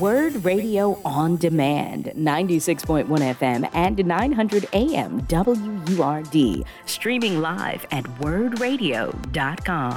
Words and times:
Word 0.00 0.44
Radio 0.44 1.00
on 1.04 1.36
Demand, 1.36 2.06
96.1 2.16 3.06
FM 3.06 3.70
and 3.72 4.04
900 4.04 4.68
AM 4.72 5.20
WURD, 5.28 6.64
streaming 6.86 7.40
live 7.40 7.86
at 7.92 8.02
wordradio.com. 8.18 9.96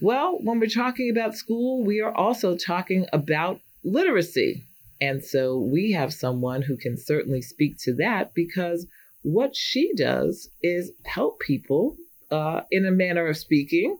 Well, 0.00 0.38
when 0.40 0.58
we're 0.58 0.68
talking 0.68 1.10
about 1.10 1.34
school, 1.36 1.84
we 1.84 2.00
are 2.00 2.14
also 2.14 2.56
talking 2.56 3.04
about 3.12 3.60
literacy. 3.84 4.64
And 5.02 5.22
so 5.22 5.58
we 5.58 5.92
have 5.92 6.14
someone 6.14 6.62
who 6.62 6.78
can 6.78 6.96
certainly 6.96 7.42
speak 7.42 7.76
to 7.80 7.94
that 7.96 8.32
because 8.32 8.86
what 9.20 9.54
she 9.54 9.92
does 9.94 10.48
is 10.62 10.92
help 11.04 11.40
people, 11.40 11.96
uh, 12.30 12.62
in 12.70 12.86
a 12.86 12.90
manner 12.90 13.26
of 13.26 13.36
speaking, 13.36 13.98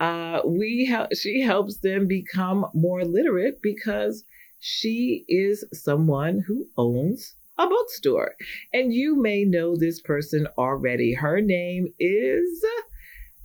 uh, 0.00 0.40
we 0.44 0.86
help, 0.86 1.14
she 1.14 1.40
helps 1.40 1.78
them 1.78 2.06
become 2.06 2.66
more 2.74 3.04
literate 3.04 3.60
because 3.62 4.24
she 4.60 5.24
is 5.28 5.64
someone 5.72 6.40
who 6.46 6.66
owns 6.76 7.34
a 7.58 7.66
bookstore. 7.66 8.34
And 8.72 8.92
you 8.92 9.20
may 9.20 9.44
know 9.44 9.76
this 9.76 10.00
person 10.00 10.46
already. 10.56 11.14
Her 11.14 11.40
name 11.40 11.88
is 11.98 12.64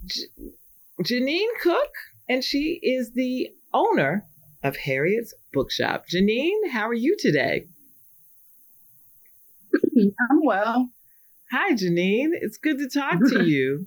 J- 0.06 0.22
Jeannine 1.02 1.50
Cook, 1.60 1.90
and 2.28 2.44
she 2.44 2.78
is 2.82 3.12
the 3.14 3.50
owner 3.72 4.24
of 4.62 4.76
Harriet's 4.76 5.34
Bookshop. 5.52 6.06
Jeannine, 6.08 6.70
how 6.70 6.88
are 6.88 6.94
you 6.94 7.16
today? 7.18 7.66
I'm 9.98 10.40
well. 10.44 10.90
Hi, 11.50 11.74
Jeannine. 11.74 12.32
It's 12.34 12.56
good 12.58 12.78
to 12.78 12.88
talk 12.88 13.18
to 13.28 13.44
you. 13.44 13.86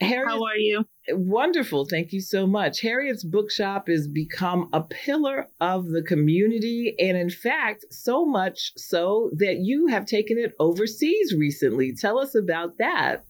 Harriet, 0.00 0.28
How 0.28 0.44
are 0.44 0.56
you? 0.56 0.84
Wonderful. 1.08 1.86
Thank 1.86 2.12
you 2.12 2.20
so 2.20 2.46
much. 2.46 2.80
Harriet's 2.80 3.24
Bookshop 3.24 3.88
has 3.88 4.06
become 4.06 4.68
a 4.72 4.82
pillar 4.82 5.48
of 5.60 5.86
the 5.88 6.02
community. 6.02 6.94
And 6.98 7.16
in 7.16 7.30
fact, 7.30 7.86
so 7.90 8.26
much 8.26 8.72
so 8.76 9.30
that 9.36 9.58
you 9.60 9.86
have 9.86 10.04
taken 10.04 10.36
it 10.38 10.54
overseas 10.58 11.34
recently. 11.34 11.94
Tell 11.94 12.18
us 12.18 12.34
about 12.34 12.76
that. 12.78 13.24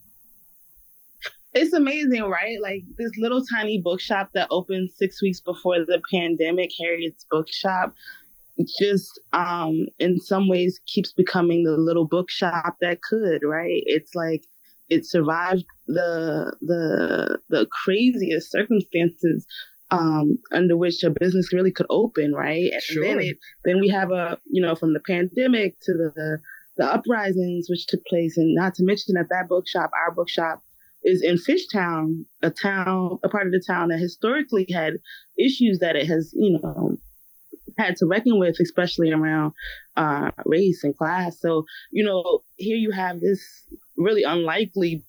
It's 1.54 1.72
amazing, 1.72 2.22
right? 2.24 2.58
Like 2.60 2.82
this 2.98 3.12
little 3.16 3.42
tiny 3.44 3.80
bookshop 3.80 4.30
that 4.34 4.48
opened 4.50 4.90
six 4.90 5.22
weeks 5.22 5.40
before 5.40 5.78
the 5.78 6.02
pandemic, 6.12 6.70
Harriet's 6.78 7.24
Bookshop, 7.30 7.94
just 8.78 9.20
um, 9.32 9.86
in 9.98 10.20
some 10.20 10.48
ways 10.48 10.80
keeps 10.86 11.12
becoming 11.12 11.64
the 11.64 11.76
little 11.76 12.06
bookshop 12.06 12.76
that 12.80 13.00
could, 13.02 13.42
right? 13.42 13.82
It's 13.86 14.14
like 14.14 14.44
it 14.88 15.06
survived 15.06 15.64
the 15.86 16.54
the 16.60 17.38
the 17.48 17.66
craziest 17.84 18.50
circumstances 18.50 19.46
um, 19.90 20.38
under 20.52 20.76
which 20.76 21.02
a 21.04 21.10
business 21.10 21.52
really 21.52 21.70
could 21.70 21.86
open, 21.90 22.32
right? 22.32 22.70
And 22.72 22.82
sure. 22.82 23.04
then 23.04 23.20
it, 23.20 23.38
then 23.64 23.80
we 23.80 23.88
have 23.88 24.10
a 24.10 24.38
you 24.50 24.62
know 24.62 24.74
from 24.74 24.92
the 24.92 25.00
pandemic 25.00 25.76
to 25.82 25.92
the 25.92 26.38
the 26.76 26.84
uprisings 26.84 27.68
which 27.70 27.86
took 27.86 28.04
place, 28.06 28.36
and 28.36 28.54
not 28.54 28.74
to 28.74 28.84
mention 28.84 29.14
that 29.14 29.28
that 29.30 29.48
bookshop, 29.48 29.90
our 30.06 30.14
bookshop, 30.14 30.62
is 31.02 31.22
in 31.22 31.36
Fishtown, 31.36 32.24
a 32.42 32.50
town, 32.50 33.18
a 33.24 33.28
part 33.28 33.46
of 33.46 33.52
the 33.52 33.62
town 33.66 33.88
that 33.88 33.98
historically 33.98 34.66
had 34.70 34.94
issues 35.38 35.78
that 35.80 35.96
it 35.96 36.06
has 36.06 36.32
you 36.36 36.58
know 36.62 36.96
had 37.78 37.96
to 37.96 38.06
reckon 38.06 38.38
with, 38.38 38.56
especially 38.60 39.12
around 39.12 39.52
uh, 39.96 40.30
race 40.44 40.82
and 40.82 40.96
class. 40.96 41.38
So, 41.40 41.64
you 41.90 42.04
know, 42.04 42.40
here 42.56 42.76
you 42.76 42.90
have 42.90 43.20
this 43.20 43.64
really 43.96 44.22
unlikely 44.22 45.04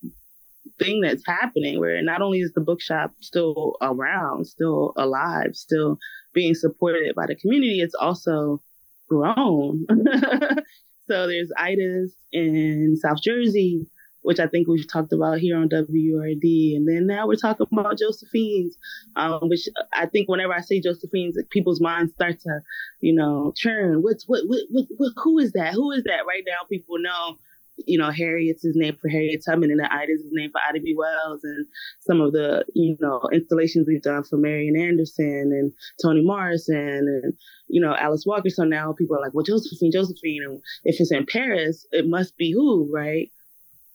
thing 0.80 1.02
that's 1.02 1.26
happening 1.26 1.80
where 1.80 2.02
not 2.04 2.22
only 2.22 2.40
is 2.40 2.52
the 2.54 2.62
bookshop 2.62 3.12
still 3.22 3.76
around, 3.82 4.46
still 4.46 4.94
alive, 4.98 5.56
still 5.56 5.98
being 6.34 6.54
supported 6.54 7.16
by 7.16 7.26
the 7.26 7.36
community, 7.36 7.82
it's 7.82 7.96
also 7.96 8.62
grown. 9.10 9.86
so 11.08 11.28
there's 11.28 11.52
Ida's 11.58 12.14
in 12.32 12.96
South 13.02 13.22
Jersey, 13.24 13.88
which 14.22 14.40
I 14.40 14.48
think 14.48 14.68
we've 14.68 14.92
talked 14.92 15.14
about 15.14 15.40
here 15.40 15.58
on 15.58 15.70
WURD. 15.70 16.76
And 16.76 16.88
then 16.88 17.08
now 17.08 17.28
we're 17.28 17.36
talking 17.36 17.66
about 17.72 17.98
Josephine's, 17.98 18.78
um, 19.16 19.40
which 19.44 19.68
I 19.94 20.06
think 20.06 20.28
whenever 20.28 20.54
I 20.54 20.62
say 20.62 20.82
Josephine's, 20.82 21.38
people's 21.50 21.82
minds 21.82 22.14
start 22.14 22.40
to, 22.42 22.60
you 23.00 23.16
know, 23.16 23.54
churn. 23.56 24.04
What's 24.04 24.28
what, 24.28 24.44
what, 24.46 24.62
what, 24.70 24.86
what, 24.98 25.14
who 25.16 25.40
is 25.40 25.54
that? 25.54 25.74
Who 25.74 25.92
is 25.92 26.04
that? 26.04 26.26
Right 26.28 26.44
now, 26.46 26.68
people 26.70 27.00
know 27.00 27.38
you 27.86 27.98
know, 27.98 28.10
Harriet's 28.10 28.64
his 28.64 28.76
name 28.76 28.98
for 29.00 29.10
Harriet 29.10 29.44
Tubman 29.46 29.72
and 29.72 29.80
the 29.80 29.92
Ida's 29.92 30.24
his 30.24 30.32
name 30.32 30.52
for 30.52 30.60
Ida 30.68 30.82
B. 30.82 30.96
Wells 30.98 31.42
and 31.44 31.66
some 32.02 32.22
of 32.22 32.34
the, 32.34 32.66
you 32.74 32.98
know, 33.00 33.22
installations 33.32 33.88
we've 33.88 34.02
done 34.02 34.24
for 34.24 34.38
Marian 34.38 34.80
Anderson 34.80 35.52
and 35.54 35.72
Toni 36.02 36.24
Morrison 36.24 37.22
and, 37.24 37.34
you 37.68 37.82
know, 37.82 37.96
Alice 37.96 38.24
Walker. 38.26 38.50
So 38.50 38.64
now 38.64 38.94
people 38.94 39.16
are 39.16 39.22
like, 39.22 39.34
well, 39.34 39.44
Josephine, 39.44 39.92
Josephine. 39.92 40.42
And 40.44 40.62
if 40.84 41.00
it's 41.00 41.12
in 41.12 41.26
Paris, 41.32 41.86
it 41.92 42.08
must 42.08 42.36
be 42.38 42.52
who, 42.52 42.90
right? 42.92 43.32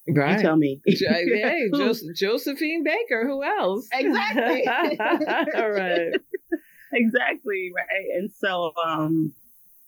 Right. 0.09 0.37
You 0.37 0.43
tell 0.43 0.57
me. 0.57 0.81
hey, 0.87 1.71
Josephine 2.15 2.85
Baker. 2.85 3.27
Who 3.27 3.43
else? 3.43 3.89
Exactly. 3.93 4.67
All 5.57 5.71
right. 5.71 6.13
exactly. 6.93 7.71
Right. 7.75 8.17
And 8.17 8.31
so, 8.33 8.73
um, 8.85 9.33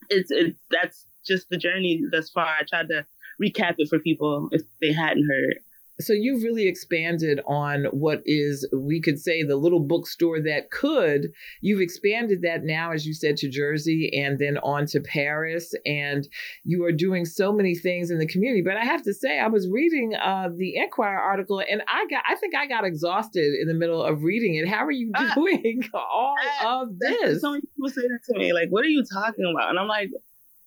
it's, 0.09 0.31
it's, 0.31 0.59
that's 0.71 1.07
just 1.27 1.49
the 1.49 1.57
journey 1.57 2.03
thus 2.11 2.31
far. 2.31 2.47
I 2.47 2.63
tried 2.69 2.89
to 2.89 3.05
recap 3.43 3.75
it 3.79 3.89
for 3.89 3.99
people 3.99 4.49
if 4.53 4.63
they 4.81 4.93
hadn't 4.93 5.27
heard. 5.29 5.55
So 6.01 6.13
you've 6.13 6.43
really 6.43 6.67
expanded 6.67 7.41
on 7.47 7.85
what 7.93 8.21
is, 8.25 8.69
we 8.77 9.01
could 9.01 9.19
say, 9.21 9.45
the 9.45 9.57
little 9.57 9.81
bookstore 9.81 10.41
that 10.41 10.73
could. 10.73 11.29
You've 11.61 11.81
expanded 11.81 12.43
that 12.43 12.65
now, 12.65 12.91
as 12.91 13.07
you 13.07 13.15
said, 13.15 13.37
to 13.39 13.49
Jersey 13.49 14.11
and 14.13 14.39
then 14.39 14.59
on 14.59 14.87
to 14.87 15.01
Paris, 15.01 15.73
and 15.87 16.27
you 16.65 16.85
are 16.85 16.93
doing 16.93 17.25
so 17.25 17.53
many 17.53 17.77
things 17.77 18.11
in 18.11 18.19
the 18.19 18.27
community. 18.27 18.63
But 18.63 18.77
I 18.77 18.85
have 18.85 19.03
to 19.05 19.15
say, 19.15 19.39
I 19.39 19.47
was 19.47 19.69
reading 19.71 20.15
uh, 20.17 20.49
the 20.57 20.77
Enquirer 20.77 21.21
article, 21.21 21.61
and 21.61 21.83
I 21.87 22.07
got, 22.11 22.25
I 22.29 22.35
think 22.37 22.57
I 22.57 22.67
got 22.67 22.85
exhausted 22.85 23.55
in 23.61 23.69
the 23.69 23.75
middle 23.75 24.03
of 24.03 24.25
reading 24.25 24.57
it. 24.57 24.69
How 24.69 24.85
are 24.85 24.91
you 24.91 25.13
uh, 25.15 25.33
doing 25.35 25.83
uh, 25.95 25.99
all 26.13 26.35
uh, 26.61 26.83
of 26.83 26.99
this? 26.99 27.41
So 27.41 27.53
many 27.53 27.63
people 27.63 27.91
say 27.91 28.03
that 28.03 28.21
to 28.33 28.39
me, 28.39 28.53
like, 28.53 28.69
"What 28.71 28.85
are 28.85 28.89
you 28.89 29.05
talking 29.05 29.45
about?" 29.49 29.71
And 29.71 29.79
I'm 29.79 29.89
like, 29.89 30.11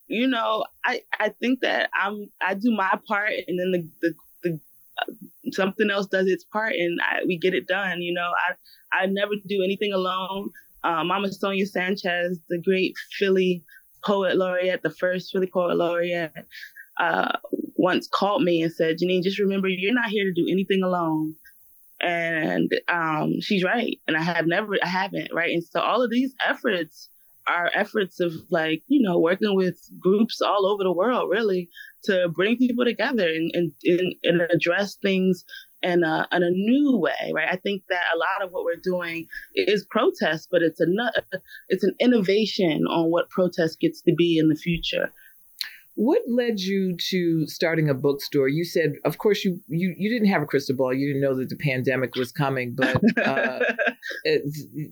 you 0.08 0.28
know, 0.28 0.66
I 0.86 1.02
I 1.20 1.30
think 1.30 1.62
that 1.62 1.90
I'm 2.00 2.30
I 2.42 2.54
do 2.54 2.72
my 2.72 2.92
part, 3.08 3.32
and 3.48 3.60
then 3.60 3.72
the 3.72 3.90
the, 4.02 4.14
the 4.44 4.60
uh, 5.00 5.52
something 5.52 5.90
else 5.92 6.08
does 6.08 6.28
its 6.28 6.44
part, 6.46 6.74
and 6.74 7.00
I, 7.02 7.26
we 7.26 7.38
get 7.38 7.54
it 7.54 7.68
done. 7.68 8.02
You 8.02 8.14
know, 8.14 8.30
I 8.50 9.04
I 9.04 9.06
never 9.08 9.34
do 9.48 9.64
anything 9.64 9.94
alone. 9.94 10.50
Uh, 10.84 11.04
Mama 11.04 11.32
Sonia 11.32 11.66
Sanchez, 11.66 12.40
the 12.50 12.62
great 12.62 12.94
Philly 13.20 13.64
poet 14.06 14.38
laureate, 14.38 14.84
the 14.84 14.90
first 14.90 15.32
Philly 15.32 15.50
poet 15.52 15.76
laureate, 15.76 16.32
uh, 17.00 17.34
once 17.76 18.08
called 18.08 18.44
me 18.44 18.62
and 18.62 18.72
said, 18.72 18.98
Jeannine, 19.00 19.24
just 19.24 19.40
remember 19.40 19.68
you're 19.68 19.94
not 19.94 20.10
here 20.10 20.24
to 20.26 20.34
do 20.34 20.48
anything 20.50 20.82
alone. 20.84 21.36
And 22.00 22.72
um, 22.88 23.42
she's 23.42 23.64
right. 23.64 24.00
And 24.08 24.16
I 24.16 24.22
have 24.22 24.46
never, 24.46 24.76
I 24.82 24.88
haven't, 24.88 25.30
right? 25.34 25.52
And 25.52 25.64
so 25.64 25.80
all 25.82 26.04
of 26.04 26.12
these 26.12 26.34
efforts 26.46 27.10
our 27.48 27.72
efforts 27.74 28.20
of 28.20 28.34
like 28.50 28.84
you 28.88 29.02
know 29.02 29.20
working 29.20 29.56
with 29.56 29.80
groups 30.00 30.42
all 30.42 30.66
over 30.66 30.84
the 30.84 30.92
world 30.92 31.30
really 31.30 31.70
to 32.04 32.30
bring 32.30 32.58
people 32.58 32.86
together 32.86 33.28
and 33.28 33.52
and, 33.84 34.16
and, 34.24 34.42
address 34.52 34.96
things 34.96 35.44
in 35.84 36.04
a, 36.04 36.28
in 36.32 36.44
a 36.44 36.50
new 36.50 36.98
way 36.98 37.32
right? 37.34 37.50
I 37.52 37.56
think 37.58 37.84
that 37.90 38.04
a 38.14 38.18
lot 38.18 38.46
of 38.46 38.52
what 38.52 38.66
we're 38.66 38.82
doing 38.84 39.28
is 39.56 39.86
protest 39.90 40.50
but 40.52 40.62
it's 40.62 40.82
a 40.82 40.86
it's 41.70 41.84
an 41.84 41.96
innovation 42.00 42.86
on 42.90 43.12
what 43.12 43.30
protest 43.30 43.80
gets 43.80 44.02
to 44.04 44.14
be 44.14 44.38
in 44.38 44.50
the 44.50 44.56
future 44.56 45.12
what 45.98 46.22
led 46.28 46.60
you 46.60 46.96
to 47.10 47.48
starting 47.48 47.90
a 47.90 47.94
bookstore? 47.96 48.48
You 48.48 48.64
said, 48.64 48.94
of 49.04 49.18
course, 49.18 49.44
you 49.44 49.60
you 49.68 49.96
you 49.98 50.12
didn't 50.12 50.28
have 50.28 50.44
a 50.44 50.46
crystal 50.46 50.76
ball. 50.76 50.94
You 50.94 51.08
didn't 51.08 51.24
know 51.24 51.36
that 51.36 51.50
the 51.50 51.56
pandemic 51.56 52.16
was 52.16 52.32
coming, 52.32 52.76
but 52.76 53.02
uh, 53.26 53.60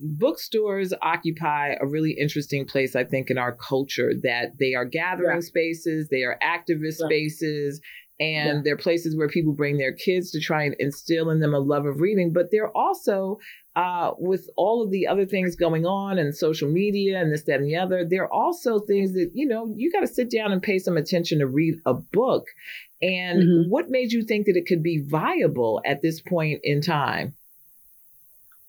bookstores 0.02 0.92
occupy 1.02 1.76
a 1.80 1.86
really 1.86 2.10
interesting 2.10 2.64
place, 2.64 2.96
I 2.96 3.04
think, 3.04 3.30
in 3.30 3.38
our 3.38 3.52
culture. 3.52 4.14
That 4.24 4.58
they 4.58 4.74
are 4.74 4.84
gathering 4.84 5.36
yeah. 5.36 5.46
spaces, 5.46 6.08
they 6.08 6.24
are 6.24 6.40
activist 6.42 6.96
yeah. 6.98 7.06
spaces, 7.06 7.80
and 8.18 8.58
yeah. 8.58 8.60
they're 8.64 8.76
places 8.76 9.16
where 9.16 9.28
people 9.28 9.52
bring 9.52 9.76
their 9.76 9.92
kids 9.92 10.30
to 10.30 10.40
try 10.40 10.64
and 10.64 10.74
instill 10.78 11.30
in 11.30 11.40
them 11.40 11.54
a 11.54 11.58
love 11.58 11.86
of 11.86 12.00
reading. 12.00 12.32
But 12.32 12.50
they're 12.50 12.74
also 12.76 13.38
uh, 13.74 14.12
with 14.18 14.48
all 14.56 14.82
of 14.82 14.90
the 14.90 15.06
other 15.06 15.26
things 15.26 15.54
going 15.54 15.84
on 15.84 16.18
and 16.18 16.34
social 16.34 16.70
media 16.70 17.20
and 17.20 17.30
this, 17.30 17.42
that, 17.42 17.60
and 17.60 17.66
the 17.66 17.76
other, 17.76 18.06
there 18.08 18.24
are 18.24 18.32
also 18.32 18.78
things 18.78 19.12
that, 19.12 19.30
you 19.34 19.46
know, 19.46 19.72
you 19.76 19.92
got 19.92 20.00
to 20.00 20.06
sit 20.06 20.30
down 20.30 20.50
and 20.50 20.62
pay 20.62 20.78
some 20.78 20.96
attention 20.96 21.40
to 21.40 21.46
read 21.46 21.74
a 21.84 21.92
book. 21.92 22.46
And 23.02 23.42
mm-hmm. 23.42 23.70
what 23.70 23.90
made 23.90 24.12
you 24.12 24.24
think 24.24 24.46
that 24.46 24.56
it 24.56 24.66
could 24.66 24.82
be 24.82 25.04
viable 25.06 25.82
at 25.84 26.00
this 26.00 26.22
point 26.22 26.60
in 26.64 26.80
time? 26.80 27.34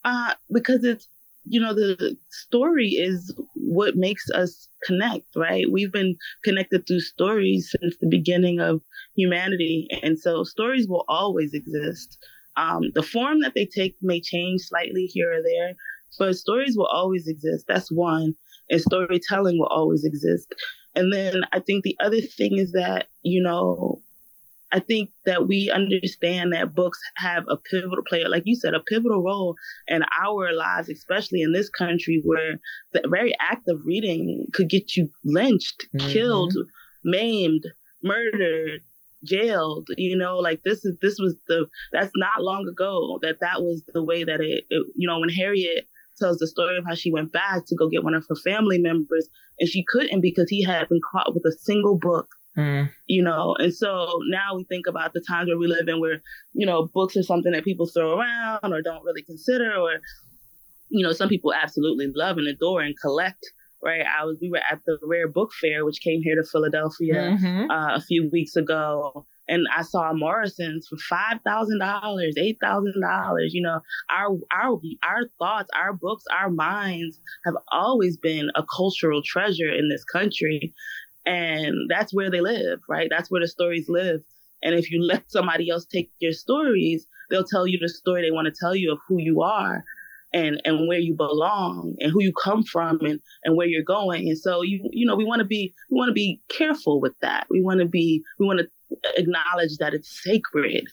Uh, 0.04 0.34
because 0.52 0.84
it's, 0.84 1.08
you 1.50 1.60
know, 1.60 1.74
the 1.74 2.18
story 2.30 2.90
is 2.90 3.34
what 3.54 3.96
makes 3.96 4.30
us 4.32 4.68
connect, 4.84 5.28
right? 5.36 5.66
We've 5.72 5.92
been 5.92 6.16
connected 6.44 6.86
through 6.88 7.02
stories 7.02 7.74
since 7.80 7.96
the 8.00 8.08
beginning 8.08 8.60
of 8.60 8.82
humanity. 9.16 9.88
And 10.04 10.20
so 10.20 10.44
stories 10.44 10.88
will 10.88 11.06
always 11.08 11.54
exist. 11.54 12.18
Um, 12.56 12.84
the 12.96 13.04
form 13.04 13.42
that 13.42 13.54
they 13.56 13.66
take 13.66 13.96
may 14.02 14.20
change 14.20 14.62
slightly 14.62 15.06
here 15.06 15.32
or 15.32 15.44
there, 15.44 15.76
but 16.18 16.36
stories 16.36 16.76
will 16.76 16.88
always 16.88 17.28
exist. 17.28 17.66
That's 17.68 17.92
one. 17.92 18.34
And 18.70 18.82
storytelling 18.82 19.60
will 19.60 19.68
always 19.68 20.04
exist. 20.04 20.54
And 20.96 21.14
then 21.14 21.44
I 21.54 21.60
think 21.60 21.84
the 21.84 21.96
other 22.04 22.22
thing 22.22 22.58
is 22.58 22.72
that, 22.72 23.08
you 23.22 23.42
know, 23.42 24.02
I 24.72 24.80
think 24.80 25.12
that 25.26 25.48
we 25.48 25.72
understand 25.74 26.52
that 26.54 26.76
books 26.76 27.00
have 27.16 27.46
a 27.50 27.56
pivotal 27.56 28.04
player, 28.08 28.28
like 28.28 28.44
you 28.46 28.56
said, 28.56 28.74
a 28.74 28.82
pivotal 28.82 29.24
role 29.24 29.56
in 29.88 30.04
our 30.22 30.54
lives, 30.54 30.90
especially 30.90 31.42
in 31.42 31.54
this 31.54 31.70
country 31.70 32.22
where 32.26 32.60
the 32.92 33.02
very 33.10 33.34
act 33.40 33.68
of 33.70 33.86
reading 33.86 34.46
could 34.54 34.70
get 34.70 34.98
you 34.98 35.10
lynched, 35.24 35.88
mm-hmm. 35.96 36.10
killed, 36.10 36.54
maimed, 37.06 37.64
murdered, 38.04 38.82
jailed. 39.24 39.88
You 39.98 40.18
know, 40.18 40.38
like 40.38 40.64
this 40.64 40.84
is 40.84 40.98
this 41.02 41.18
was 41.18 41.36
the 41.48 41.68
that's 41.94 42.12
not 42.16 42.44
long 42.44 42.68
ago 42.68 43.20
that 43.22 43.40
that 43.40 43.62
was 43.62 43.84
the 43.94 44.04
way 44.04 44.24
that 44.24 44.42
it, 44.42 44.66
it 44.70 44.88
you 44.96 45.08
know 45.08 45.20
when 45.20 45.30
Harriet 45.30 45.88
tells 46.18 46.40
the 46.40 46.48
story 46.48 46.78
of 46.78 46.84
how 46.86 46.96
she 46.96 47.12
went 47.12 47.32
back 47.32 47.66
to 47.68 47.76
go 47.76 47.88
get 47.90 48.04
one 48.04 48.16
of 48.16 48.26
her 48.28 48.36
family 48.36 48.80
members 48.80 49.30
and 49.60 49.70
she 49.70 49.86
couldn't 49.88 50.22
because 50.22 50.50
he 50.50 50.64
had 50.64 50.90
been 50.90 51.00
caught 51.12 51.34
with 51.34 51.46
a 51.46 51.58
single 51.60 51.98
book 51.98 52.28
Mm. 52.58 52.90
You 53.06 53.24
know, 53.24 53.56
and 53.60 53.74
so 53.74 54.20
now 54.30 54.56
we 54.56 54.64
think 54.64 54.88
about 54.88 55.14
the 55.14 55.24
times 55.28 55.48
where 55.48 55.60
we 55.60 55.68
live 55.68 55.88
in 55.88 56.00
where, 56.02 56.22
you 56.54 56.66
know, 56.66 56.90
books 56.94 57.16
are 57.16 57.24
something 57.24 57.52
that 57.52 57.64
people 57.64 57.86
throw 57.88 58.18
around 58.18 58.74
or 58.74 58.82
don't 58.82 59.04
really 59.04 59.22
consider 59.22 59.76
or, 59.76 60.00
you 60.90 61.06
know, 61.06 61.14
some 61.14 61.30
people 61.30 61.54
absolutely 61.54 62.12
love 62.16 62.38
and 62.38 62.48
adore 62.48 62.82
and 62.82 62.96
collect. 63.00 63.46
Right. 63.84 64.02
I 64.02 64.26
was, 64.26 64.40
we 64.42 64.50
were 64.50 64.58
at 64.58 64.80
the 64.88 64.98
Rare 65.04 65.28
Book 65.28 65.52
Fair, 65.62 65.86
which 65.86 66.02
came 66.02 66.22
here 66.24 66.36
to 66.36 66.50
Philadelphia 66.52 67.38
mm-hmm. 67.38 67.70
uh, 67.70 67.96
a 67.96 68.02
few 68.02 68.28
weeks 68.34 68.56
ago. 68.56 69.28
And 69.48 69.66
I 69.74 69.84
saw 69.84 70.12
Morrison's 70.14 70.88
for 70.90 70.98
five 70.98 71.40
thousand 71.46 71.80
dollars, 71.80 72.36
eight 72.38 72.58
thousand 72.62 72.96
dollars. 73.02 73.54
You 73.54 73.62
know, 73.62 73.80
our 74.10 74.38
our 74.52 74.82
our 75.04 75.30
thoughts, 75.40 75.70
our 75.74 75.94
books, 75.94 76.26
our 76.38 76.50
minds 76.50 77.22
have 77.46 77.54
always 77.72 78.18
been 78.18 78.50
a 78.56 78.64
cultural 78.76 79.22
treasure 79.24 79.70
in 79.70 79.88
this 79.90 80.04
country, 80.04 80.74
and 81.28 81.90
that's 81.90 82.14
where 82.14 82.32
they 82.32 82.40
live, 82.42 82.80
right? 82.88 83.10
That's 83.10 83.30
where 83.30 83.42
the 83.42 83.48
stories 83.48 83.88
live. 83.90 84.22
And 84.64 84.74
if 84.74 84.90
you 84.90 85.04
let 85.06 85.30
somebody 85.30 85.70
else 85.70 85.86
take 85.86 86.10
your 86.20 86.32
stories, 86.32 87.06
they'll 87.30 87.44
tell 87.44 87.68
you 87.68 87.78
the 87.80 87.90
story 87.90 88.22
they 88.22 88.32
want 88.32 88.46
to 88.46 88.60
tell 88.60 88.76
you 88.76 88.94
of 88.94 89.00
who 89.08 89.20
you 89.20 89.42
are 89.42 89.84
and 90.34 90.62
and 90.66 90.88
where 90.88 91.00
you 91.00 91.16
belong 91.16 91.96
and 92.00 92.12
who 92.12 92.22
you 92.24 92.34
come 92.44 92.64
from 92.64 93.00
and 93.02 93.20
and 93.44 93.58
where 93.58 93.68
you're 93.68 93.84
going. 93.84 94.28
And 94.30 94.38
so 94.38 94.62
you 94.62 94.80
you 94.92 95.06
know, 95.06 95.16
we 95.16 95.26
want 95.26 95.40
to 95.40 95.46
be 95.46 95.74
we 95.92 95.98
want 95.98 96.10
to 96.10 96.14
be 96.14 96.42
careful 96.50 97.02
with 97.02 97.14
that. 97.22 97.48
We 97.50 97.62
want 97.62 97.82
to 97.82 97.86
be 97.86 98.24
we 98.40 98.46
want 98.46 98.60
to 98.60 98.98
acknowledge 99.18 99.78
that 99.80 99.94
it's 99.94 100.22
sacred 100.24 100.86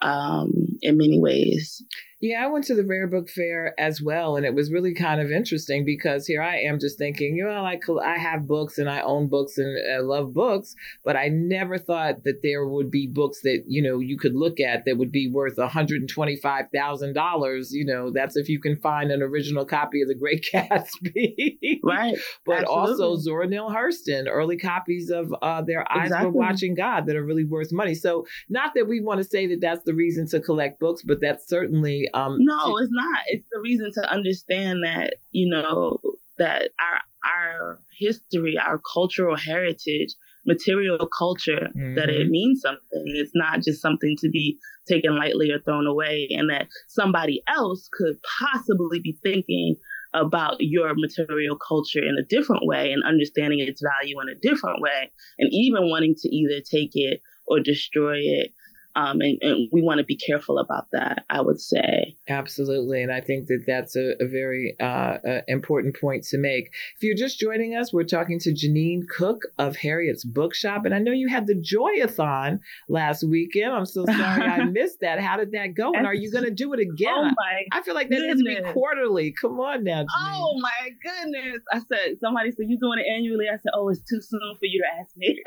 um 0.00 0.52
in 0.80 0.96
many 0.96 1.20
ways. 1.20 1.82
Yeah, 2.18 2.42
I 2.42 2.46
went 2.46 2.64
to 2.66 2.74
the 2.74 2.84
Rare 2.84 3.06
Book 3.06 3.28
Fair 3.28 3.78
as 3.78 4.00
well, 4.00 4.36
and 4.36 4.46
it 4.46 4.54
was 4.54 4.72
really 4.72 4.94
kind 4.94 5.20
of 5.20 5.30
interesting 5.30 5.84
because 5.84 6.26
here 6.26 6.40
I 6.40 6.60
am 6.60 6.78
just 6.80 6.96
thinking, 6.96 7.36
you 7.36 7.44
know, 7.44 7.62
like 7.62 7.82
I 8.02 8.16
have 8.16 8.46
books 8.48 8.78
and 8.78 8.88
I 8.88 9.02
own 9.02 9.28
books 9.28 9.58
and 9.58 9.76
I 9.92 9.98
love 9.98 10.32
books, 10.32 10.74
but 11.04 11.14
I 11.14 11.28
never 11.28 11.76
thought 11.76 12.24
that 12.24 12.40
there 12.42 12.66
would 12.66 12.90
be 12.90 13.06
books 13.06 13.40
that 13.42 13.64
you 13.66 13.82
know 13.82 13.98
you 13.98 14.16
could 14.16 14.34
look 14.34 14.60
at 14.60 14.86
that 14.86 14.96
would 14.96 15.12
be 15.12 15.28
worth 15.28 15.58
one 15.58 15.68
hundred 15.68 16.00
and 16.00 16.08
twenty 16.08 16.36
five 16.36 16.70
thousand 16.74 17.12
dollars. 17.12 17.72
You 17.72 17.84
know, 17.84 18.10
that's 18.10 18.34
if 18.34 18.48
you 18.48 18.60
can 18.60 18.76
find 18.76 19.10
an 19.10 19.20
original 19.20 19.66
copy 19.66 20.00
of 20.00 20.08
The 20.08 20.14
Great 20.14 20.48
Gatsby, 20.54 21.80
right? 21.84 22.16
but 22.46 22.60
Absolutely. 22.60 22.74
also 22.74 23.16
Zora 23.16 23.46
Neale 23.46 23.70
Hurston, 23.70 24.24
early 24.26 24.56
copies 24.56 25.10
of 25.10 25.34
uh, 25.42 25.60
Their 25.60 25.84
Eyes 25.92 26.06
exactly. 26.06 26.30
Were 26.30 26.32
Watching 26.32 26.74
God 26.74 27.04
that 27.06 27.16
are 27.16 27.24
really 27.24 27.44
worth 27.44 27.72
money. 27.72 27.94
So, 27.94 28.26
not 28.48 28.72
that 28.74 28.88
we 28.88 29.02
want 29.02 29.18
to 29.18 29.24
say 29.24 29.46
that 29.48 29.60
that's 29.60 29.84
the 29.84 29.94
reason 29.94 30.26
to 30.28 30.40
collect 30.40 30.80
books, 30.80 31.02
but 31.02 31.20
that's 31.20 31.46
certainly 31.46 32.05
um, 32.14 32.36
no, 32.40 32.76
it's 32.78 32.92
not. 32.92 33.20
It's 33.28 33.46
the 33.50 33.60
reason 33.60 33.90
to 33.94 34.10
understand 34.10 34.84
that 34.84 35.14
you 35.30 35.48
know 35.48 35.98
that 36.38 36.70
our 36.80 37.00
our 37.24 37.80
history, 37.98 38.58
our 38.58 38.80
cultural 38.92 39.36
heritage, 39.36 40.14
material 40.46 41.08
culture, 41.16 41.68
mm-hmm. 41.76 41.94
that 41.94 42.08
it 42.08 42.22
mm-hmm. 42.22 42.30
means 42.30 42.60
something. 42.60 43.04
It's 43.06 43.32
not 43.34 43.62
just 43.62 43.80
something 43.80 44.16
to 44.20 44.28
be 44.28 44.58
taken 44.88 45.16
lightly 45.16 45.50
or 45.50 45.60
thrown 45.60 45.86
away, 45.86 46.28
and 46.30 46.50
that 46.50 46.68
somebody 46.88 47.42
else 47.48 47.88
could 47.92 48.16
possibly 48.40 49.00
be 49.00 49.18
thinking 49.22 49.76
about 50.14 50.56
your 50.60 50.92
material 50.94 51.56
culture 51.56 52.00
in 52.00 52.16
a 52.18 52.26
different 52.26 52.62
way 52.64 52.92
and 52.92 53.04
understanding 53.04 53.60
its 53.60 53.82
value 53.82 54.16
in 54.20 54.28
a 54.28 54.40
different 54.40 54.80
way, 54.80 55.10
and 55.38 55.50
even 55.52 55.90
wanting 55.90 56.14
to 56.16 56.28
either 56.34 56.60
take 56.60 56.90
it 56.94 57.20
or 57.46 57.60
destroy 57.60 58.16
it 58.18 58.52
um, 58.96 59.20
and, 59.20 59.38
and, 59.42 59.68
we 59.72 59.82
want 59.82 59.98
to 59.98 60.04
be 60.04 60.16
careful 60.16 60.58
about 60.58 60.86
that, 60.92 61.24
I 61.28 61.42
would 61.42 61.60
say. 61.60 62.16
Absolutely. 62.28 63.02
And 63.02 63.12
I 63.12 63.20
think 63.20 63.46
that 63.48 63.64
that's 63.66 63.94
a, 63.94 64.14
a 64.20 64.26
very 64.26 64.74
uh, 64.80 65.18
uh, 65.26 65.40
important 65.48 66.00
point 66.00 66.24
to 66.24 66.38
make. 66.38 66.70
If 66.96 67.02
you're 67.02 67.16
just 67.16 67.38
joining 67.38 67.76
us, 67.76 67.92
we're 67.92 68.04
talking 68.04 68.38
to 68.40 68.54
Jeannine 68.54 69.06
Cook 69.10 69.42
of 69.58 69.76
Harriet's 69.76 70.24
Bookshop. 70.24 70.86
And 70.86 70.94
I 70.94 70.98
know 70.98 71.12
you 71.12 71.28
had 71.28 71.46
the 71.46 71.54
Joyathon 71.54 72.60
last 72.88 73.22
weekend. 73.22 73.72
I'm 73.72 73.84
so 73.84 74.06
sorry 74.06 74.44
I 74.44 74.64
missed 74.70 75.00
that. 75.00 75.20
How 75.20 75.36
did 75.36 75.52
that 75.52 75.74
go? 75.74 75.92
And 75.92 76.06
are 76.06 76.14
you 76.14 76.32
going 76.32 76.44
to 76.44 76.50
do 76.50 76.72
it 76.72 76.80
again? 76.80 77.12
Oh 77.14 77.24
my 77.24 77.62
I 77.72 77.82
feel 77.82 77.94
like 77.94 78.08
that 78.08 78.20
needs 78.20 78.42
to 78.42 78.44
be 78.44 78.72
quarterly. 78.72 79.34
Come 79.38 79.60
on 79.60 79.84
now. 79.84 80.04
Jeannine. 80.04 80.40
Oh 80.40 80.58
my 80.60 80.90
goodness. 81.02 81.60
I 81.70 81.80
said, 81.80 82.16
somebody 82.20 82.52
said, 82.52 82.66
you're 82.68 82.80
doing 82.80 82.98
it 82.98 83.06
annually? 83.12 83.46
I 83.52 83.56
said, 83.56 83.72
oh, 83.74 83.90
it's 83.90 84.00
too 84.00 84.22
soon 84.22 84.56
for 84.58 84.64
you 84.64 84.82
to 84.82 84.88
ask 85.00 85.16
me. 85.16 85.42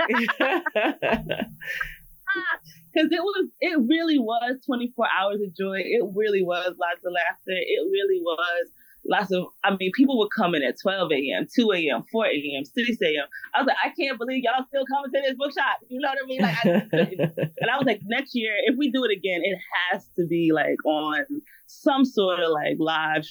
because 2.93 3.11
it 3.11 3.21
was 3.21 3.49
it 3.61 3.79
really 3.87 4.19
was 4.19 4.57
24 4.65 5.07
hours 5.19 5.41
of 5.41 5.55
joy. 5.55 5.79
It 5.79 6.03
really 6.15 6.43
was 6.43 6.75
lots 6.79 7.05
of 7.05 7.13
laughter. 7.13 7.55
It 7.55 7.83
really 7.91 8.21
was 8.21 8.71
lots 9.05 9.31
of 9.31 9.45
i 9.63 9.75
mean 9.75 9.91
people 9.95 10.19
would 10.19 10.29
come 10.35 10.53
in 10.53 10.61
at 10.61 10.75
12 10.81 11.11
a.m 11.13 11.47
2 11.55 11.71
a.m 11.71 12.03
4 12.11 12.25
a.m 12.25 12.65
6 12.65 12.97
a.m 13.01 13.25
i 13.55 13.61
was 13.61 13.67
like 13.67 13.77
i 13.83 13.89
can't 13.97 14.17
believe 14.19 14.43
y'all 14.43 14.65
still 14.67 14.83
coming 14.85 15.11
to 15.13 15.21
this 15.21 15.37
bookshop 15.37 15.79
you 15.87 16.01
know 16.01 16.09
what 16.09 16.17
i 16.21 16.27
mean? 16.27 16.41
Like 16.41 16.57
I, 16.65 17.49
and 17.61 17.71
i 17.71 17.77
was 17.77 17.85
like 17.85 18.01
next 18.03 18.35
year 18.35 18.51
if 18.65 18.75
we 18.77 18.91
do 18.91 19.05
it 19.05 19.11
again 19.11 19.39
it 19.43 19.57
has 19.89 20.05
to 20.17 20.27
be 20.27 20.51
like 20.53 20.83
on 20.85 21.23
some 21.67 22.03
sort 22.03 22.39
of 22.41 22.51
like 22.51 22.75
live 22.77 23.25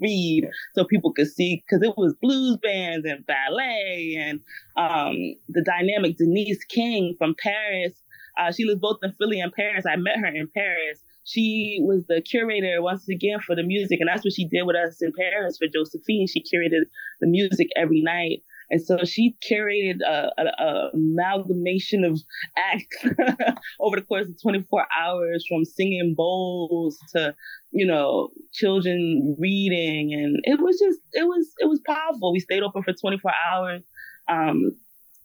feed 0.00 0.48
so 0.74 0.84
people 0.84 1.12
could 1.12 1.28
see. 1.28 1.64
Because 1.66 1.82
it 1.82 1.96
was 1.96 2.14
blues 2.20 2.58
bands 2.62 3.06
and 3.06 3.24
ballet 3.26 4.16
and 4.18 4.40
um, 4.76 5.16
the 5.48 5.62
dynamic 5.62 6.16
denise 6.16 6.64
king 6.64 7.14
from 7.18 7.34
paris 7.38 7.92
uh, 8.36 8.52
she 8.52 8.64
lives 8.64 8.80
both 8.80 8.98
in 9.02 9.12
Philly 9.18 9.40
and 9.40 9.52
Paris. 9.52 9.84
I 9.88 9.96
met 9.96 10.18
her 10.18 10.26
in 10.26 10.48
Paris. 10.54 11.02
She 11.24 11.78
was 11.82 12.06
the 12.06 12.22
curator 12.22 12.80
once 12.82 13.08
again 13.08 13.40
for 13.40 13.56
the 13.56 13.62
music, 13.62 13.98
and 14.00 14.08
that's 14.08 14.24
what 14.24 14.34
she 14.34 14.46
did 14.46 14.62
with 14.62 14.76
us 14.76 15.02
in 15.02 15.12
Paris 15.18 15.58
for 15.58 15.66
Josephine. 15.66 16.26
She 16.26 16.40
curated 16.40 16.84
the 17.20 17.26
music 17.26 17.68
every 17.76 18.02
night. 18.02 18.42
And 18.70 18.82
so 18.82 18.98
she 19.04 19.36
curated 19.48 20.00
a, 20.04 20.30
a, 20.38 20.44
a 20.44 20.90
amalgamation 20.94 22.04
of 22.04 22.20
acts 22.56 23.04
over 23.80 23.96
the 23.96 24.02
course 24.02 24.26
of 24.26 24.40
24 24.42 24.86
hours, 25.00 25.46
from 25.48 25.64
singing 25.64 26.14
bowls 26.16 26.98
to, 27.14 27.34
you 27.70 27.86
know, 27.86 28.30
children 28.52 29.36
reading, 29.38 30.12
and 30.12 30.38
it 30.42 30.60
was 30.60 30.78
just, 30.78 30.98
it 31.12 31.24
was, 31.24 31.48
it 31.58 31.68
was 31.68 31.80
powerful. 31.86 32.32
We 32.32 32.40
stayed 32.40 32.62
open 32.62 32.82
for 32.82 32.92
24 32.92 33.32
hours. 33.52 33.82
Um, 34.28 34.76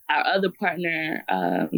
our 0.09 0.25
other 0.35 0.49
partner, 0.49 1.23
um, 1.29 1.69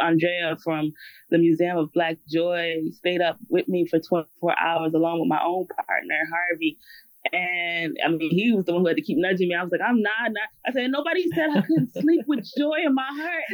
Andrea 0.00 0.56
from 0.62 0.92
the 1.30 1.38
Museum 1.38 1.78
of 1.78 1.92
Black 1.92 2.16
Joy, 2.28 2.76
stayed 2.92 3.20
up 3.20 3.38
with 3.48 3.68
me 3.68 3.86
for 3.86 3.98
24 3.98 4.54
hours 4.58 4.92
along 4.94 5.20
with 5.20 5.28
my 5.28 5.40
own 5.42 5.66
partner, 5.66 6.18
Harvey. 6.30 6.78
And 7.32 7.96
I 8.04 8.08
mean, 8.08 8.30
he 8.30 8.52
was 8.52 8.64
the 8.64 8.72
one 8.72 8.82
who 8.82 8.88
had 8.88 8.96
to 8.96 9.02
keep 9.02 9.18
nudging 9.18 9.48
me. 9.48 9.54
I 9.54 9.62
was 9.62 9.72
like, 9.72 9.82
I'm 9.86 10.00
not, 10.00 10.12
not. 10.30 10.48
I 10.66 10.72
said, 10.72 10.90
nobody 10.90 11.28
said 11.30 11.50
I 11.50 11.60
couldn't 11.60 11.92
sleep 11.98 12.24
with 12.26 12.48
joy 12.56 12.76
in 12.86 12.94
my 12.94 13.08
heart. 13.08 13.44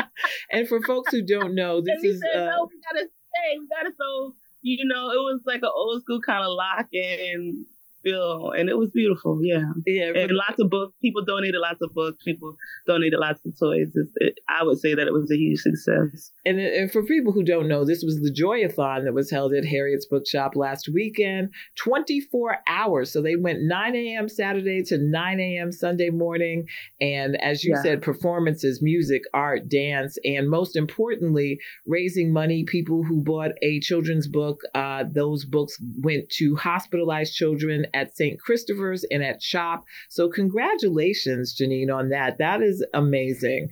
and 0.50 0.68
for 0.68 0.80
folks 0.82 1.10
who 1.10 1.22
don't 1.22 1.54
know, 1.54 1.80
this 1.80 2.04
is. 2.04 2.22
Said, 2.32 2.40
uh... 2.40 2.50
no, 2.50 2.68
we 2.70 2.80
gotta 2.88 3.08
stay. 3.08 3.58
We 3.58 3.66
gotta 3.68 3.94
so 3.98 4.34
you 4.64 4.86
know, 4.86 5.10
it 5.10 5.20
was 5.20 5.42
like 5.46 5.60
an 5.62 5.70
old 5.74 6.02
school 6.02 6.20
kind 6.22 6.42
of 6.42 6.50
lock 6.50 6.86
in 6.90 7.66
feel, 8.04 8.52
and 8.56 8.68
it 8.68 8.78
was 8.78 8.90
beautiful. 8.90 9.40
Yeah, 9.42 9.64
yeah, 9.86 10.12
and 10.14 10.30
lots 10.30 10.60
of 10.60 10.70
books. 10.70 10.94
People 11.02 11.24
donated 11.24 11.60
lots 11.60 11.80
of 11.82 11.92
books. 11.94 12.18
People 12.24 12.54
donated 12.86 13.18
lots 13.18 13.40
of 13.44 13.58
toys. 13.58 13.92
It, 14.16 14.38
I 14.48 14.62
would 14.62 14.78
say 14.78 14.94
that 14.94 15.06
it 15.06 15.12
was 15.12 15.30
a 15.32 15.36
huge 15.36 15.60
success. 15.60 16.30
And, 16.44 16.60
and 16.60 16.92
for 16.92 17.02
people 17.02 17.32
who 17.32 17.42
don't 17.42 17.66
know, 17.66 17.84
this 17.84 18.04
was 18.04 18.20
the 18.20 18.30
Joyathon 18.30 19.04
that 19.04 19.14
was 19.14 19.30
held 19.30 19.54
at 19.54 19.64
Harriet's 19.64 20.06
Bookshop 20.06 20.54
last 20.54 20.88
weekend. 20.92 21.50
Twenty 21.76 22.20
four 22.20 22.58
hours. 22.68 23.10
So 23.10 23.22
they 23.22 23.36
went 23.36 23.62
nine 23.62 23.96
a.m. 23.96 24.28
Saturday 24.28 24.82
to 24.84 24.98
nine 24.98 25.40
a.m. 25.40 25.72
Sunday 25.72 26.10
morning, 26.10 26.66
and 27.00 27.40
as 27.42 27.64
you 27.64 27.74
yeah. 27.74 27.82
said, 27.82 28.02
performances, 28.02 28.82
music, 28.82 29.22
art, 29.32 29.68
dance, 29.68 30.18
and 30.24 30.50
most 30.50 30.76
importantly, 30.76 31.58
raising 31.86 32.32
money. 32.32 32.64
People 32.66 33.02
who 33.02 33.22
bought 33.22 33.52
a 33.62 33.80
children's 33.80 34.28
book, 34.28 34.60
uh, 34.74 35.04
those 35.10 35.44
books 35.44 35.78
went 36.02 36.28
to 36.30 36.56
hospitalized 36.56 37.34
children 37.34 37.86
at 37.94 38.16
St. 38.16 38.38
Christopher's 38.40 39.04
and 39.10 39.22
at 39.22 39.40
CHOP. 39.40 39.84
So 40.10 40.28
congratulations, 40.28 41.54
Jeannine, 41.54 41.90
on 41.90 42.10
that. 42.10 42.38
That 42.38 42.62
is 42.62 42.84
amazing. 42.92 43.68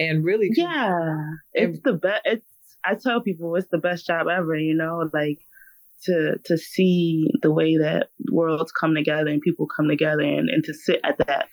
And 0.00 0.24
really 0.24 0.50
Yeah. 0.52 1.16
It's 1.52 1.80
the 1.84 1.94
best 1.94 2.22
it's 2.24 2.46
I 2.84 2.94
tell 2.94 3.20
people 3.20 3.54
it's 3.56 3.68
the 3.70 3.78
best 3.78 4.06
job 4.06 4.26
ever, 4.28 4.56
you 4.56 4.74
know, 4.74 5.08
like 5.12 5.38
to 6.04 6.36
to 6.44 6.56
see 6.56 7.26
the 7.42 7.52
way 7.52 7.76
that 7.78 8.08
worlds 8.30 8.72
come 8.72 8.94
together 8.94 9.30
and 9.30 9.40
people 9.40 9.66
come 9.66 9.88
together 9.88 10.22
and, 10.22 10.48
and 10.48 10.64
to 10.64 10.74
sit 10.74 11.00
at 11.04 11.18
that 11.26 11.48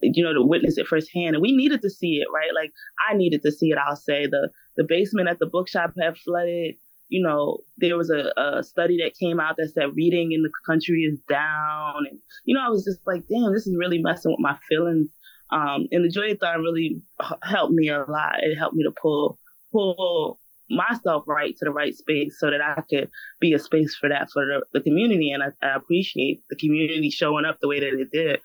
you 0.00 0.22
know 0.22 0.32
to 0.32 0.42
witness 0.46 0.78
it 0.78 0.86
firsthand 0.86 1.34
and 1.34 1.42
we 1.42 1.52
needed 1.52 1.82
to 1.82 1.90
see 1.90 2.20
it 2.22 2.28
right 2.32 2.50
like 2.54 2.72
i 3.10 3.16
needed 3.16 3.42
to 3.42 3.50
see 3.50 3.70
it 3.70 3.78
i'll 3.78 3.96
say 3.96 4.26
the 4.26 4.48
the 4.76 4.86
basement 4.88 5.28
at 5.28 5.38
the 5.40 5.46
bookshop 5.46 5.92
had 6.00 6.16
flooded 6.18 6.76
you 7.12 7.22
know 7.22 7.58
there 7.76 7.96
was 7.96 8.10
a, 8.10 8.32
a 8.40 8.62
study 8.62 8.96
that 8.96 9.18
came 9.18 9.38
out 9.38 9.56
that 9.58 9.70
said 9.74 9.94
reading 9.94 10.32
in 10.32 10.42
the 10.42 10.50
country 10.66 11.02
is 11.02 11.18
down 11.28 12.06
and 12.08 12.18
you 12.44 12.54
know 12.54 12.64
i 12.64 12.68
was 12.68 12.84
just 12.84 13.00
like 13.06 13.22
damn 13.28 13.52
this 13.52 13.66
is 13.66 13.76
really 13.78 13.98
messing 13.98 14.32
with 14.32 14.40
my 14.40 14.56
feelings 14.68 15.08
um, 15.50 15.86
and 15.92 16.02
the 16.04 16.08
joyathon 16.08 16.62
really 16.62 17.02
helped 17.42 17.74
me 17.74 17.88
a 17.88 17.98
lot 18.08 18.36
it 18.42 18.56
helped 18.56 18.74
me 18.74 18.82
to 18.84 18.94
pull 19.00 19.38
pull 19.70 20.38
myself 20.70 21.24
right 21.26 21.54
to 21.58 21.64
the 21.64 21.70
right 21.70 21.94
space 21.94 22.36
so 22.38 22.50
that 22.50 22.60
I 22.62 22.80
could 22.88 23.10
be 23.40 23.52
a 23.52 23.58
space 23.58 23.94
for 23.94 24.08
that 24.08 24.30
for 24.32 24.44
the, 24.46 24.64
the 24.72 24.80
community. 24.80 25.30
And 25.30 25.42
I, 25.42 25.48
I, 25.62 25.76
appreciate 25.76 26.42
the 26.48 26.56
community 26.56 27.10
showing 27.10 27.44
up 27.44 27.58
the 27.60 27.68
way 27.68 27.80
that 27.80 28.00
it 28.00 28.10
did. 28.10 28.40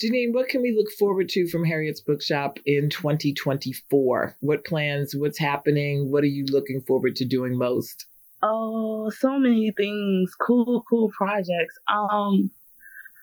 Jeannine, 0.00 0.32
what 0.32 0.48
can 0.48 0.62
we 0.62 0.74
look 0.76 0.90
forward 0.98 1.28
to 1.30 1.46
from 1.48 1.64
Harriet's 1.64 2.00
Bookshop 2.00 2.58
in 2.64 2.88
2024? 2.88 4.36
What 4.40 4.64
plans? 4.64 5.14
What's 5.14 5.38
happening? 5.38 6.10
What 6.10 6.24
are 6.24 6.28
you 6.28 6.46
looking 6.50 6.80
forward 6.86 7.16
to 7.16 7.24
doing 7.24 7.56
most? 7.56 8.06
Oh, 8.42 9.10
so 9.10 9.38
many 9.38 9.72
things. 9.76 10.32
Cool, 10.40 10.84
cool 10.88 11.10
projects. 11.16 11.74
Um, 11.92 12.50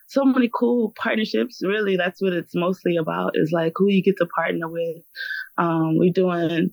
so 0.08 0.24
many 0.24 0.50
cool 0.54 0.92
partnerships. 0.96 1.62
Really, 1.64 1.96
that's 1.96 2.22
what 2.22 2.32
it's 2.32 2.54
mostly 2.54 2.96
about. 2.96 3.32
Is 3.34 3.50
like 3.52 3.72
who 3.76 3.90
you 3.90 4.02
get 4.02 4.16
to 4.18 4.26
partner 4.26 4.68
with. 4.68 5.02
Um, 5.58 5.98
we're 5.98 6.12
doing 6.12 6.70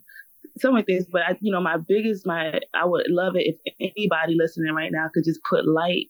so 0.58 0.72
many 0.72 0.84
things, 0.84 1.06
but 1.12 1.22
I, 1.22 1.38
you 1.40 1.52
know, 1.52 1.62
my 1.62 1.78
biggest, 1.78 2.28
my, 2.28 2.60
I 2.74 2.86
would 2.86 3.08
love 3.10 3.36
it 3.36 3.56
if 3.56 3.94
anybody 3.98 4.36
listening 4.38 4.74
right 4.74 4.92
now 4.92 5.10
could 5.14 5.24
just 5.24 5.40
put 5.50 5.68
light 5.68 6.08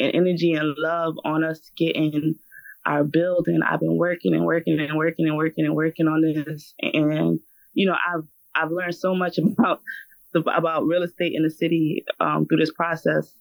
and 0.00 0.12
energy 0.14 0.52
and 0.52 0.74
love 0.76 1.14
on 1.24 1.44
us 1.44 1.70
getting 1.76 2.34
our 2.86 3.04
building. 3.04 3.60
I've 3.68 3.80
been 3.80 3.96
working 3.96 4.34
and 4.34 4.44
working 4.44 4.78
and 4.78 4.96
working 4.96 5.26
and 5.26 5.36
working 5.36 5.64
and 5.64 5.74
working 5.74 6.06
on 6.06 6.22
this, 6.22 6.74
and 6.80 7.40
you 7.72 7.86
know, 7.86 7.94
I've 7.94 8.24
I've 8.54 8.70
learned 8.70 8.94
so 8.94 9.14
much 9.14 9.38
about 9.58 9.80
the 10.32 10.40
about 10.40 10.86
real 10.86 11.02
estate 11.02 11.32
in 11.34 11.42
the 11.42 11.50
city 11.50 12.04
um, 12.20 12.46
through 12.46 12.58
this 12.58 12.72
process. 12.72 13.34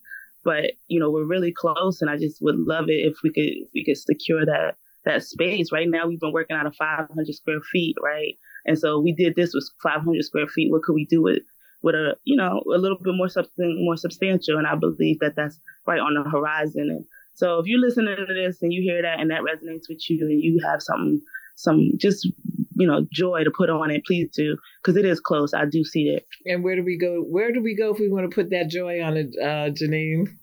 But 0.44 0.72
you 0.88 1.00
know, 1.00 1.10
we're 1.10 1.26
really 1.26 1.54
close, 1.54 2.02
and 2.02 2.10
I 2.10 2.18
just 2.18 2.42
would 2.42 2.58
love 2.58 2.86
it 2.90 3.06
if 3.06 3.18
we 3.24 3.32
could 3.32 3.44
if 3.44 3.70
we 3.74 3.86
could 3.86 3.98
secure 3.98 4.46
that 4.46 4.76
that 5.06 5.24
space. 5.24 5.72
Right 5.72 5.90
now, 5.90 6.08
we've 6.08 6.20
been 6.20 6.34
working 6.34 6.56
out 6.56 6.66
of 6.66 6.76
500 6.76 7.26
square 7.34 7.62
feet, 7.72 7.96
right? 8.02 8.38
And 8.66 8.78
so 8.78 9.00
we 9.00 9.14
did 9.14 9.36
this 9.36 9.54
with 9.54 9.70
500 9.82 10.24
square 10.24 10.48
feet. 10.48 10.72
What 10.72 10.84
could 10.84 10.94
we 10.94 11.06
do 11.06 11.22
with 11.22 11.44
with 11.82 11.96
a 11.96 12.16
you 12.24 12.36
know 12.38 12.62
a 12.74 12.78
little 12.78 12.98
bit 12.98 13.14
more 13.16 13.30
something 13.30 13.86
more 13.86 13.98
substantial? 13.98 14.58
And 14.58 14.68
I 14.68 14.76
believe 14.76 15.20
that 15.20 15.36
that's 15.36 15.60
right 15.88 16.00
on 16.00 16.14
the 16.14 16.30
horizon. 16.30 16.90
And 16.90 17.06
so 17.34 17.60
if 17.60 17.66
you're 17.66 17.80
listening 17.80 18.16
to 18.16 18.34
this 18.34 18.62
and 18.62 18.74
you 18.74 18.82
hear 18.82 19.02
that 19.02 19.20
and 19.20 19.32
that 19.32 19.42
resonates 19.42 19.90
with 19.90 20.10
you 20.10 20.26
and 20.26 20.42
you 20.42 20.60
have 20.64 20.82
something 20.82 21.22
some 21.56 21.92
just 21.98 22.28
you 22.76 22.88
know 22.88 23.06
joy 23.12 23.44
to 23.44 23.52
put 23.56 23.70
on 23.70 23.92
it 23.92 24.04
please 24.06 24.30
do 24.32 24.58
because 24.82 24.98
it 24.98 25.06
is 25.06 25.20
close. 25.20 25.54
I 25.54 25.66
do 25.66 25.84
see 25.84 26.10
it. 26.10 26.26
And 26.46 26.64
where 26.64 26.76
do 26.76 26.84
we 26.84 26.98
go 26.98 27.22
where 27.22 27.52
do 27.52 27.62
we 27.62 27.76
go 27.76 27.94
if 27.94 28.00
we 28.00 28.10
want 28.10 28.28
to 28.30 28.34
put 28.34 28.50
that 28.50 28.70
joy 28.70 29.02
on 29.02 29.18
it 29.18 29.36
uh 29.42 29.70
jeannine? 29.70 30.40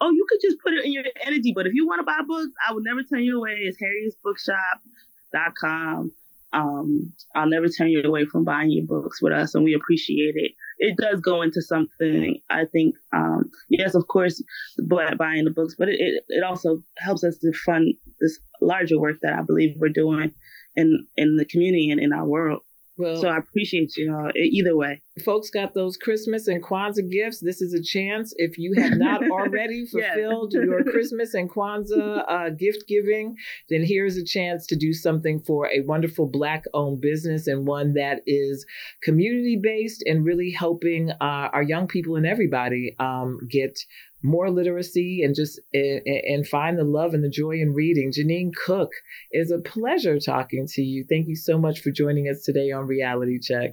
Oh 0.00 0.10
you 0.10 0.26
could 0.28 0.40
just 0.42 0.58
put 0.60 0.72
it 0.72 0.84
in 0.84 0.92
your 0.92 1.04
energy 1.24 1.52
but 1.54 1.66
if 1.66 1.74
you 1.74 1.86
want 1.86 2.00
to 2.00 2.04
buy 2.04 2.20
books 2.26 2.52
i 2.68 2.72
would 2.72 2.82
never 2.84 3.02
turn 3.02 3.22
you 3.22 3.38
away. 3.38 3.58
It's 3.60 3.78
harrietsbookshop.com 3.80 6.12
um, 6.52 7.12
I'll 7.34 7.48
never 7.48 7.68
turn 7.68 7.88
you 7.88 8.02
away 8.02 8.24
from 8.24 8.44
buying 8.44 8.70
your 8.70 8.86
books 8.86 9.20
with 9.20 9.32
us, 9.32 9.54
and 9.54 9.64
we 9.64 9.74
appreciate 9.74 10.34
it. 10.36 10.52
It 10.78 10.96
does 10.96 11.20
go 11.20 11.42
into 11.42 11.60
something. 11.60 12.40
I 12.50 12.64
think, 12.64 12.94
um, 13.12 13.50
yes, 13.68 13.94
of 13.94 14.06
course, 14.08 14.42
buying 14.86 15.44
the 15.44 15.50
books, 15.54 15.74
but 15.78 15.88
it, 15.88 16.22
it, 16.28 16.44
also 16.44 16.82
helps 16.98 17.24
us 17.24 17.36
to 17.38 17.52
fund 17.64 17.94
this 18.20 18.38
larger 18.60 18.98
work 18.98 19.16
that 19.22 19.34
I 19.34 19.42
believe 19.42 19.76
we're 19.78 19.88
doing 19.88 20.32
in 20.76 21.06
in 21.16 21.36
the 21.36 21.44
community 21.44 21.90
and 21.90 22.00
in 22.00 22.12
our 22.12 22.26
world. 22.26 22.62
Well, 22.98 23.16
so 23.16 23.28
I 23.28 23.38
appreciate 23.38 23.96
y'all 23.96 24.30
either 24.34 24.76
way. 24.76 25.00
Folks 25.24 25.50
got 25.50 25.72
those 25.72 25.96
Christmas 25.96 26.48
and 26.48 26.62
Kwanzaa 26.62 27.08
gifts. 27.10 27.40
This 27.40 27.62
is 27.62 27.72
a 27.72 27.82
chance. 27.82 28.34
If 28.36 28.58
you 28.58 28.74
have 28.76 28.98
not 28.98 29.22
already 29.30 29.86
fulfilled 29.86 30.52
your 30.52 30.82
Christmas 30.82 31.32
and 31.34 31.48
Kwanzaa 31.48 32.24
uh, 32.28 32.50
gift 32.50 32.88
giving, 32.88 33.36
then 33.70 33.84
here's 33.84 34.16
a 34.16 34.24
chance 34.24 34.66
to 34.66 34.76
do 34.76 34.92
something 34.92 35.40
for 35.40 35.68
a 35.68 35.80
wonderful 35.82 36.26
Black 36.26 36.64
owned 36.74 37.00
business 37.00 37.46
and 37.46 37.66
one 37.66 37.94
that 37.94 38.20
is 38.26 38.66
community 39.02 39.58
based 39.62 40.02
and 40.04 40.24
really 40.24 40.50
helping 40.50 41.10
uh, 41.10 41.48
our 41.52 41.62
young 41.62 41.86
people 41.86 42.16
and 42.16 42.26
everybody 42.26 42.96
um, 42.98 43.38
get 43.48 43.78
more 44.22 44.50
literacy 44.50 45.22
and 45.22 45.34
just 45.34 45.60
and, 45.72 46.02
and 46.06 46.48
find 46.48 46.78
the 46.78 46.84
love 46.84 47.14
and 47.14 47.22
the 47.22 47.30
joy 47.30 47.52
in 47.52 47.74
reading. 47.74 48.12
Jeannine 48.12 48.52
Cook, 48.66 48.90
is 49.32 49.50
a 49.50 49.58
pleasure 49.58 50.18
talking 50.18 50.66
to 50.74 50.82
you. 50.82 51.04
Thank 51.08 51.28
you 51.28 51.36
so 51.36 51.58
much 51.58 51.80
for 51.80 51.90
joining 51.90 52.28
us 52.28 52.42
today 52.44 52.72
on 52.72 52.86
Reality 52.86 53.38
Check. 53.40 53.72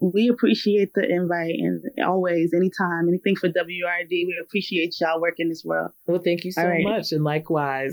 We 0.00 0.28
appreciate 0.28 0.92
the 0.94 1.02
invite 1.02 1.54
and 1.58 1.82
always, 2.06 2.52
anytime, 2.54 3.08
anything 3.08 3.34
for 3.36 3.48
WURD. 3.48 4.10
We 4.10 4.38
appreciate 4.40 4.94
y'all 5.00 5.20
working 5.20 5.48
this 5.48 5.64
world. 5.64 5.90
Well, 6.06 6.20
thank 6.22 6.44
you 6.44 6.52
so 6.52 6.64
right. 6.64 6.84
much, 6.84 7.10
and 7.10 7.24
likewise. 7.24 7.92